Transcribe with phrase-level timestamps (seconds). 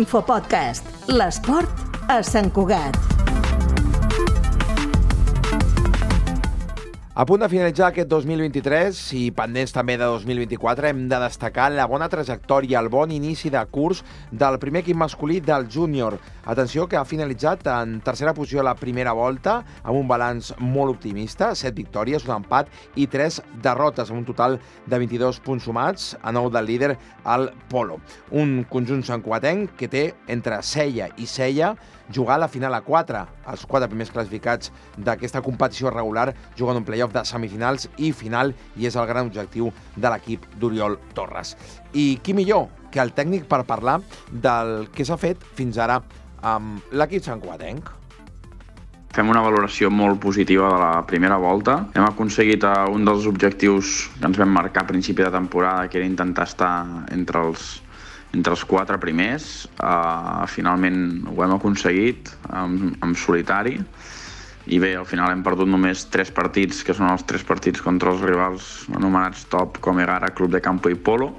[0.00, 3.19] Infopodcast, l'esport a Sant Cugat.
[7.20, 11.84] A punt de finalitzar aquest 2023 i pendents també de 2024, hem de destacar la
[11.84, 14.00] bona trajectòria, el bon inici de curs
[14.32, 16.16] del primer equip masculí del júnior.
[16.48, 21.52] Atenció, que ha finalitzat en tercera posició la primera volta, amb un balanç molt optimista,
[21.52, 24.56] 7 victòries, un empat i 3 derrotes, amb un total
[24.86, 26.94] de 22 punts sumats, a nou del líder
[27.28, 28.00] al Polo.
[28.32, 31.74] Un conjunt santcuatenc que té entre Sella i Sella
[32.12, 33.22] jugar a la final a 4.
[33.50, 38.88] Els quatre primers classificats d'aquesta competició regular juguen un playoff de semifinals i final i
[38.88, 41.56] és el gran objectiu de l'equip d'Oriol Torres.
[41.92, 46.00] I qui millor que el tècnic per parlar del que s'ha fet fins ara
[46.42, 47.96] amb l'equip santcuatenc?
[49.10, 51.80] Fem una valoració molt positiva de la primera volta.
[51.98, 55.98] Hem aconseguit eh, un dels objectius que ens vam marcar a principi de temporada, que
[55.98, 56.74] era intentar estar
[57.10, 57.80] entre els
[58.30, 59.66] entre els quatre primers.
[59.82, 61.00] Uh, finalment
[61.32, 63.80] ho hem aconseguit en, en solitari
[64.70, 68.12] i bé, al final hem perdut només tres partits, que són els tres partits contra
[68.14, 71.32] els rivals anomenats top, com Egara, Club de Campo i Polo,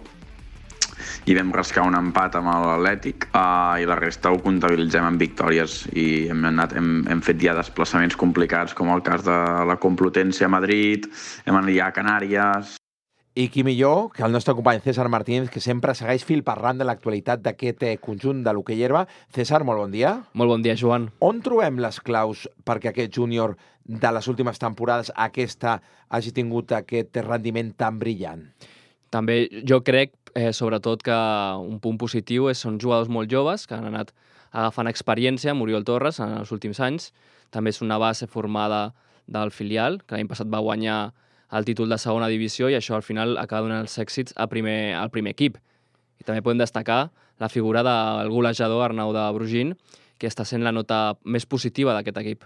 [1.29, 5.83] i vam rascar un empat amb l'Atlètic uh, i la resta ho comptabilitzem en victòries
[5.93, 10.45] i hem, anat, hem, hem fet ja desplaçaments complicats com el cas de la Complutense
[10.45, 11.07] a Madrid,
[11.45, 12.80] hem anat ja a Canàries,
[13.33, 16.87] i qui millor que el nostre company César Martínez, que sempre segueix fil parlant de
[16.87, 19.05] l'actualitat d'aquest eh, conjunt de l'hoquei herba.
[19.31, 20.17] César, molt bon dia.
[20.33, 21.07] Molt bon dia, Joan.
[21.23, 25.79] On trobem les claus perquè aquest júnior de les últimes temporades, aquesta,
[26.11, 28.43] hagi tingut aquest rendiment tan brillant?
[29.11, 31.15] També jo crec, eh, sobretot, que
[31.63, 34.11] un punt positiu és són jugadors molt joves que han anat
[34.51, 37.13] agafant experiència amb Oriol Torres en els últims anys.
[37.49, 38.93] També és una base formada
[39.27, 41.13] del filial, que l'any passat va guanyar
[41.51, 44.95] el títol de segona divisió i això al final acaba donant els èxits al primer,
[44.95, 45.57] al primer equip.
[46.21, 47.09] I també podem destacar
[47.41, 49.75] la figura del golejador Arnau de Brugin,
[50.21, 52.43] que està sent la nota més positiva d'aquest equip.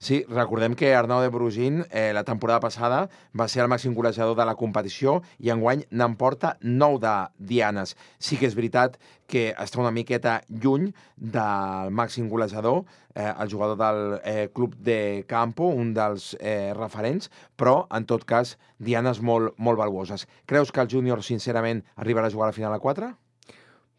[0.00, 3.02] Sí, recordem que Arnau de Brugin eh, la temporada passada
[3.36, 7.12] va ser el màxim golejador de la competició i enguany n'emporta 9 de
[7.52, 7.96] dianes.
[8.16, 8.96] Sí que és veritat
[9.28, 10.88] que està una miqueta lluny
[11.20, 17.28] del màxim golejador, eh, el jugador del eh, club de Campo, un dels eh, referents,
[17.60, 20.24] però, en tot cas, dianes molt, molt valuoses.
[20.46, 23.16] Creus que el júnior, sincerament, arribarà a jugar a la final a 4?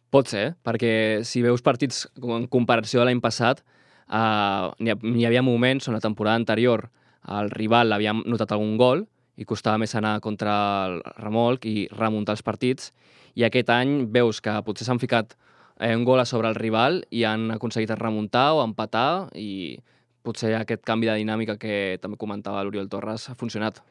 [0.10, 3.62] Pot ser, perquè si veus partits en comparació a l'any passat,
[4.10, 6.88] uh, hi havia moments on la temporada anterior
[7.30, 9.04] el rival havia notat algun gol
[9.38, 10.56] i costava més anar contra
[10.88, 12.90] el remolc i remuntar els partits,
[13.36, 15.36] i aquest any veus que potser s'han ficat
[15.80, 19.78] eh, un gol a sobre el rival i han aconseguit remuntar o empatar i
[20.24, 23.82] potser aquest canvi de dinàmica que també comentava l'Oriol Torres ha funcionat.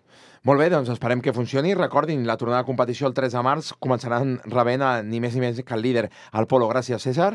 [0.47, 1.75] Molt bé, doncs esperem que funcioni.
[1.75, 5.43] Recordin, la tornada de competició el 3 de març començaran rebent a, ni més ni
[5.43, 6.06] menys que el líder,
[6.39, 6.69] el Polo.
[6.71, 7.33] Gràcies, César.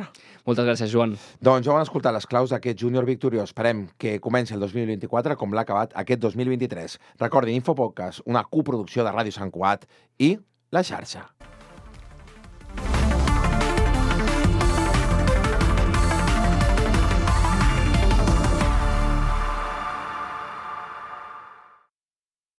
[0.48, 1.18] Moltes gràcies, Joan.
[1.44, 3.52] Doncs ja van escoltar les claus d'aquest júnior victoriós.
[3.52, 6.98] Esperem que comenci el 2024 com l'ha acabat aquest 2023.
[7.20, 9.88] Recordin, Infopodcast, una coproducció de Ràdio Sant Cuat
[10.20, 10.38] i
[10.72, 11.28] La Xarxa.